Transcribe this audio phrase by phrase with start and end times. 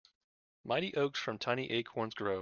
[0.63, 2.39] Mighty oaks from tiny acorns grow.